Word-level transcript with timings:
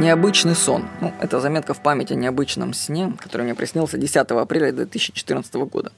Необычный 0.00 0.54
сон. 0.54 0.88
Ну, 1.02 1.12
это 1.20 1.40
заметка 1.40 1.74
в 1.74 1.82
память 1.82 2.10
о 2.10 2.14
необычном 2.14 2.72
сне, 2.72 3.12
который 3.20 3.42
мне 3.42 3.54
приснился 3.54 3.98
10 3.98 4.16
апреля 4.16 4.72
2014 4.72 5.54
года. 5.56 5.92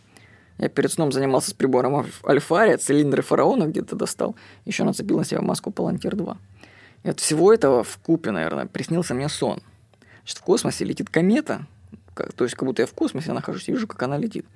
Я 0.59 0.69
перед 0.69 0.91
сном 0.91 1.13
занимался 1.13 1.51
с 1.51 1.55
прибором 1.55 2.05
Альфария, 2.27 2.79
цилиндры 2.79 3.23
фараона 3.23 3.67
где-то 3.67 3.95
достал, 3.95 4.35
еще 4.65 4.83
нацепил 4.83 5.19
на 5.19 5.25
себя 5.25 5.41
маску 5.41 5.71
Палантир 5.71 6.17
2. 6.17 6.37
И 7.05 7.11
от 7.11 7.21
всего 7.21 7.53
этого 7.53 7.85
в 7.85 7.97
купе, 7.99 8.33
наверное, 8.33 8.67
приснился 8.67 9.15
мне 9.15 9.29
сон. 9.29 9.61
Значит, 10.25 10.39
в 10.39 10.43
космосе 10.43 10.85
летит 10.85 11.09
комета, 11.09 11.65
как, 12.15 12.33
то 12.33 12.43
есть 12.43 12.57
как 12.57 12.67
будто 12.67 12.83
я 12.83 12.87
в 12.87 12.95
космосе 12.95 13.33
нахожусь 13.33 13.69
и 13.69 13.73
вижу, 13.73 13.87
как 13.87 14.03
она 14.03 14.19
летит. 14.19 14.47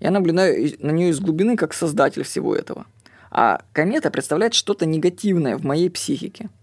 Я 0.00 0.10
наблюдаю 0.10 0.72
на 0.78 0.92
нее 0.92 1.10
из 1.10 1.20
глубины 1.20 1.58
как 1.58 1.74
создатель 1.74 2.22
всего 2.22 2.56
этого. 2.56 2.86
А 3.30 3.60
комета 3.74 4.10
представляет 4.10 4.54
что-то 4.54 4.86
негативное 4.86 5.58
в 5.58 5.62
моей 5.62 5.90
психике– 5.90 6.48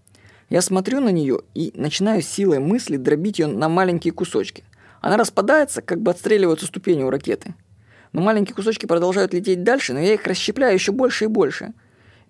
я 0.49 0.61
смотрю 0.61 0.99
на 0.99 1.09
нее 1.09 1.41
и 1.53 1.71
начинаю 1.75 2.21
силой 2.21 2.59
мысли 2.59 2.97
дробить 2.97 3.39
ее 3.39 3.47
на 3.47 3.69
маленькие 3.69 4.13
кусочки. 4.13 4.63
Она 4.99 5.15
распадается, 5.15 5.81
как 5.81 6.01
бы 6.01 6.11
отстреливаются 6.11 6.65
ступени 6.65 7.03
у 7.03 7.09
ракеты. 7.09 7.53
Но 8.11 8.21
маленькие 8.21 8.55
кусочки 8.55 8.87
продолжают 8.87 9.33
лететь 9.33 9.63
дальше, 9.63 9.93
но 9.93 9.99
я 9.99 10.15
их 10.15 10.25
расщепляю 10.25 10.73
еще 10.73 10.91
больше 10.91 11.25
и 11.25 11.27
больше. 11.27 11.73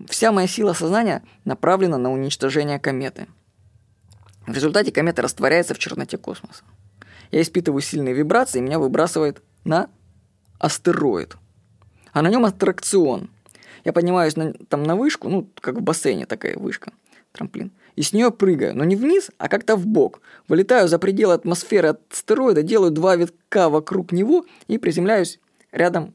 Вся 0.07 0.31
моя 0.31 0.47
сила 0.47 0.73
сознания 0.73 1.23
направлена 1.45 1.97
на 1.97 2.11
уничтожение 2.11 2.79
кометы. 2.79 3.27
В 4.45 4.53
результате 4.53 4.91
комета 4.91 5.21
растворяется 5.21 5.73
в 5.73 5.79
черноте 5.79 6.17
космоса. 6.17 6.63
Я 7.31 7.41
испытываю 7.41 7.81
сильные 7.81 8.13
вибрации, 8.13 8.59
и 8.59 8.61
меня 8.61 8.79
выбрасывает 8.79 9.41
на 9.63 9.89
астероид. 10.57 11.37
А 12.11 12.21
на 12.21 12.29
нем 12.29 12.45
аттракцион. 12.45 13.29
Я 13.85 13.93
поднимаюсь 13.93 14.35
на, 14.35 14.53
там 14.53 14.83
на 14.83 14.95
вышку, 14.95 15.29
ну, 15.29 15.49
как 15.61 15.75
в 15.75 15.81
бассейне 15.81 16.25
такая 16.25 16.57
вышка, 16.57 16.91
трамплин 17.31 17.71
и 17.99 18.01
с 18.01 18.13
нее 18.13 18.31
прыгаю, 18.31 18.77
но 18.77 18.85
не 18.85 18.95
вниз, 18.95 19.29
а 19.37 19.49
как-то 19.49 19.75
в 19.75 19.85
бок. 19.85 20.21
Вылетаю 20.47 20.87
за 20.87 20.99
пределы 20.99 21.33
атмосферы 21.33 21.97
астероида, 22.09 22.63
делаю 22.63 22.91
два 22.91 23.17
витка 23.17 23.67
вокруг 23.67 24.13
него 24.13 24.45
и 24.67 24.77
приземляюсь 24.77 25.39
рядом 25.73 26.13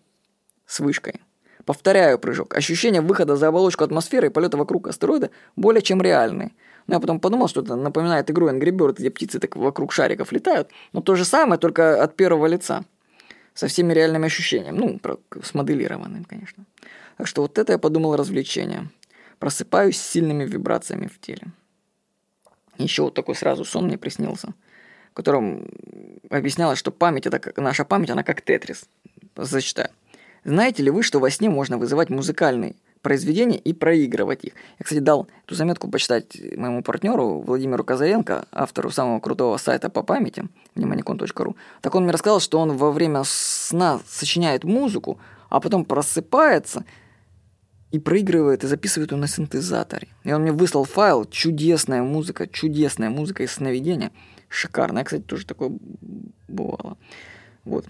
с 0.64 0.80
вышкой. 0.80 1.20
Повторяю 1.66 2.18
прыжок. 2.18 2.54
Ощущение 2.54 3.02
выхода 3.02 3.36
за 3.36 3.48
оболочку 3.48 3.84
атмосферы 3.84 4.28
и 4.28 4.30
полета 4.30 4.56
вокруг 4.56 4.88
астероида 4.88 5.30
более 5.56 5.82
чем 5.82 6.00
реальные. 6.00 6.52
Но 6.86 6.94
я 6.94 7.00
потом 7.00 7.20
подумал, 7.20 7.48
что 7.48 7.60
это 7.60 7.76
напоминает 7.76 8.30
игру 8.30 8.48
Angry 8.48 8.70
Bird, 8.70 8.96
где 8.98 9.10
птицы 9.10 9.38
так 9.38 9.54
вокруг 9.54 9.92
шариков 9.92 10.32
летают. 10.32 10.70
Но 10.94 11.02
то 11.02 11.14
же 11.16 11.26
самое, 11.26 11.58
только 11.58 12.02
от 12.02 12.16
первого 12.16 12.46
лица. 12.46 12.84
Со 13.52 13.66
всеми 13.66 13.92
реальными 13.92 14.24
ощущениями. 14.24 14.78
Ну, 14.78 15.00
смоделированным, 15.42 16.24
конечно. 16.24 16.64
Так 17.18 17.26
что 17.26 17.42
вот 17.42 17.58
это 17.58 17.72
я 17.72 17.78
подумал 17.78 18.16
развлечение. 18.16 18.88
Просыпаюсь 19.38 19.98
с 19.98 20.10
сильными 20.10 20.44
вибрациями 20.44 21.06
в 21.06 21.20
теле. 21.20 21.46
Еще 22.78 23.02
вот 23.02 23.14
такой 23.14 23.34
сразу 23.34 23.64
сон 23.64 23.86
мне 23.86 23.98
приснился, 23.98 24.54
в 25.10 25.14
котором 25.14 25.68
объяснялось, 26.30 26.78
что 26.78 26.90
память, 26.90 27.26
это 27.26 27.38
как, 27.38 27.56
наша 27.58 27.84
память, 27.84 28.10
она 28.10 28.22
как 28.22 28.42
тетрис. 28.42 28.86
Зачитаю. 29.36 29.90
Знаете 30.44 30.82
ли 30.82 30.90
вы, 30.90 31.02
что 31.02 31.20
во 31.20 31.30
сне 31.30 31.48
можно 31.48 31.78
вызывать 31.78 32.10
музыкальные 32.10 32.76
произведения 33.00 33.56
и 33.56 33.72
проигрывать 33.72 34.44
их? 34.44 34.52
Я, 34.78 34.84
кстати, 34.84 35.00
дал 35.00 35.28
эту 35.46 35.54
заметку 35.54 35.88
почитать 35.88 36.36
моему 36.56 36.82
партнеру 36.82 37.40
Владимиру 37.40 37.84
Казаренко, 37.84 38.46
автору 38.52 38.90
самого 38.90 39.20
крутого 39.20 39.56
сайта 39.56 39.88
по 39.88 40.02
памяти, 40.02 40.44
вниманикон.ру. 40.74 41.56
Так 41.80 41.94
он 41.94 42.02
мне 42.02 42.12
рассказал, 42.12 42.40
что 42.40 42.58
он 42.58 42.76
во 42.76 42.92
время 42.92 43.22
сна 43.24 44.00
сочиняет 44.06 44.64
музыку, 44.64 45.18
а 45.48 45.60
потом 45.60 45.84
просыпается– 45.84 46.84
и 47.94 48.00
проигрывает 48.00 48.64
и 48.64 48.66
записывает 48.66 49.12
ее 49.12 49.18
на 49.18 49.28
синтезаторе. 49.28 50.08
И 50.24 50.32
он 50.32 50.42
мне 50.42 50.50
выслал 50.50 50.84
файл, 50.84 51.24
чудесная 51.26 52.02
музыка, 52.02 52.48
чудесная 52.48 53.08
музыка 53.08 53.44
из 53.44 53.52
сновидения. 53.52 54.10
Шикарная, 54.48 55.04
кстати, 55.04 55.22
тоже 55.22 55.46
такое 55.46 55.70
бывало. 56.48 56.98
Вот. 57.64 57.86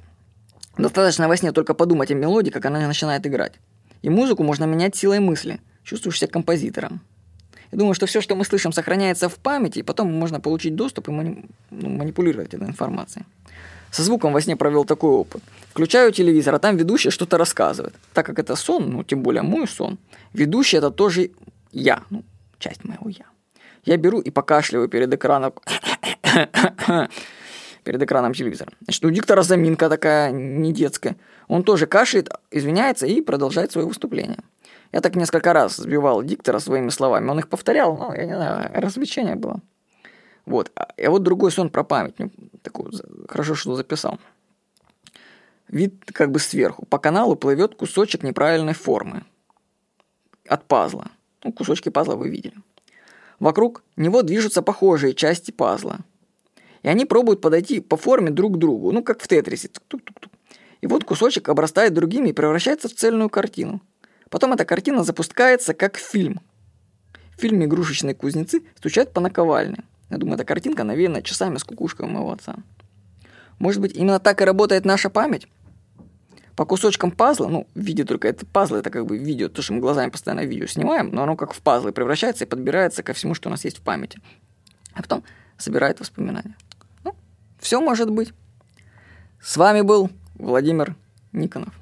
Достаточно 0.76 1.26
во 1.26 1.36
сне 1.38 1.52
только 1.52 1.72
подумать 1.72 2.10
о 2.10 2.14
мелодии, 2.14 2.50
как 2.50 2.66
она 2.66 2.86
начинает 2.86 3.26
играть. 3.26 3.54
И 4.02 4.10
музыку 4.10 4.42
можно 4.42 4.64
менять 4.64 4.94
силой 4.94 5.20
мысли. 5.20 5.58
Чувствуешь 5.84 6.18
себя 6.18 6.28
композитором. 6.28 7.00
Я 7.72 7.78
думаю, 7.78 7.94
что 7.94 8.04
все, 8.04 8.20
что 8.20 8.36
мы 8.36 8.44
слышим, 8.44 8.72
сохраняется 8.72 9.30
в 9.30 9.36
памяти, 9.36 9.78
и 9.78 9.82
потом 9.82 10.12
можно 10.12 10.38
получить 10.38 10.74
доступ 10.74 11.08
и 11.08 11.12
мани... 11.12 11.46
ну, 11.70 11.88
манипулировать 11.88 12.52
этой 12.52 12.68
информацией. 12.68 13.24
Со 13.94 14.02
звуком 14.02 14.32
во 14.32 14.40
сне 14.40 14.56
провел 14.56 14.84
такой 14.84 15.10
опыт. 15.10 15.40
Включаю 15.70 16.10
телевизор, 16.10 16.54
а 16.56 16.58
там 16.58 16.76
ведущий 16.76 17.10
что-то 17.10 17.38
рассказывает. 17.38 17.94
Так 18.12 18.26
как 18.26 18.40
это 18.40 18.56
сон, 18.56 18.90
ну, 18.90 19.04
тем 19.04 19.22
более 19.22 19.42
мой 19.42 19.68
сон, 19.68 19.98
ведущий 20.32 20.78
это 20.78 20.90
тоже 20.90 21.30
я, 21.70 22.02
ну, 22.10 22.24
часть 22.58 22.84
моего 22.84 23.08
я. 23.08 23.26
Я 23.84 23.96
беру 23.96 24.18
и 24.18 24.30
покашливаю 24.30 24.88
перед 24.88 25.14
экраном, 25.14 25.52
перед 27.84 28.02
экраном 28.02 28.34
телевизора. 28.34 28.72
Значит, 28.80 29.04
у 29.04 29.10
диктора 29.10 29.42
заминка 29.42 29.88
такая 29.88 30.32
не 30.32 30.72
детская. 30.72 31.14
Он 31.46 31.62
тоже 31.62 31.86
кашляет, 31.86 32.30
извиняется 32.50 33.06
и 33.06 33.20
продолжает 33.20 33.70
свое 33.70 33.86
выступление. 33.86 34.40
Я 34.90 35.02
так 35.02 35.14
несколько 35.14 35.52
раз 35.52 35.76
сбивал 35.76 36.24
диктора 36.24 36.58
своими 36.58 36.90
словами. 36.90 37.30
Он 37.30 37.38
их 37.38 37.46
повторял, 37.46 37.96
ну, 37.96 38.12
я 38.12 38.24
не 38.24 38.34
знаю, 38.34 38.70
развлечение 38.74 39.36
было. 39.36 39.60
Вот. 40.46 40.70
А, 40.76 40.88
вот 41.10 41.22
другой 41.22 41.50
сон 41.50 41.70
про 41.70 41.84
память. 41.84 42.16
Такой, 42.62 42.90
хорошо, 43.28 43.54
что 43.54 43.74
записал. 43.74 44.18
Вид 45.68 46.04
как 46.12 46.30
бы 46.30 46.38
сверху. 46.38 46.84
По 46.86 46.98
каналу 46.98 47.36
плывет 47.36 47.74
кусочек 47.74 48.22
неправильной 48.22 48.74
формы. 48.74 49.24
От 50.48 50.66
пазла. 50.66 51.10
Ну, 51.42 51.52
кусочки 51.52 51.88
пазла 51.88 52.16
вы 52.16 52.28
видели. 52.28 52.54
Вокруг 53.40 53.82
него 53.96 54.22
движутся 54.22 54.62
похожие 54.62 55.14
части 55.14 55.50
пазла. 55.50 56.00
И 56.82 56.88
они 56.88 57.06
пробуют 57.06 57.40
подойти 57.40 57.80
по 57.80 57.96
форме 57.96 58.30
друг 58.30 58.54
к 58.54 58.58
другу. 58.58 58.92
Ну, 58.92 59.02
как 59.02 59.22
в 59.22 59.28
тетрисе. 59.28 59.68
Тук-тук-тук. 59.88 60.32
И 60.82 60.86
вот 60.86 61.04
кусочек 61.04 61.48
обрастает 61.48 61.94
другими 61.94 62.28
и 62.28 62.32
превращается 62.34 62.88
в 62.88 62.94
цельную 62.94 63.30
картину. 63.30 63.80
Потом 64.28 64.52
эта 64.52 64.66
картина 64.66 65.02
запускается 65.02 65.72
как 65.72 65.96
фильм. 65.96 66.40
В 67.36 67.40
фильме 67.40 67.64
«Игрушечные 67.64 68.14
кузнецы» 68.14 68.62
стучат 68.76 69.12
по 69.12 69.20
наковальне. 69.20 69.84
Я 70.10 70.18
думаю, 70.18 70.36
эта 70.36 70.44
картинка 70.44 70.84
навеяна 70.84 71.22
часами 71.22 71.56
с 71.56 71.64
кукушкой 71.64 72.06
моего 72.06 72.32
отца. 72.32 72.56
Может 73.58 73.80
быть, 73.80 73.96
именно 73.96 74.18
так 74.18 74.40
и 74.42 74.44
работает 74.44 74.84
наша 74.84 75.10
память? 75.10 75.46
По 76.56 76.64
кусочкам 76.64 77.10
пазла, 77.10 77.48
ну, 77.48 77.66
в 77.74 77.80
виде 77.80 78.04
только 78.04 78.28
это 78.28 78.46
пазлы, 78.46 78.78
это 78.78 78.90
как 78.90 79.06
бы 79.06 79.18
видео, 79.18 79.48
то, 79.48 79.60
что 79.60 79.72
мы 79.72 79.80
глазами 79.80 80.10
постоянно 80.10 80.44
видео 80.44 80.66
снимаем, 80.66 81.10
но 81.10 81.24
оно 81.24 81.36
как 81.36 81.52
в 81.52 81.60
пазлы 81.60 81.92
превращается 81.92 82.44
и 82.44 82.48
подбирается 82.48 83.02
ко 83.02 83.12
всему, 83.12 83.34
что 83.34 83.48
у 83.48 83.50
нас 83.50 83.64
есть 83.64 83.78
в 83.78 83.82
памяти. 83.82 84.20
А 84.92 85.02
потом 85.02 85.24
собирает 85.58 85.98
воспоминания. 85.98 86.56
Ну, 87.02 87.14
все 87.58 87.80
может 87.80 88.10
быть. 88.10 88.32
С 89.40 89.56
вами 89.56 89.80
был 89.80 90.10
Владимир 90.36 90.94
Никонов. 91.32 91.74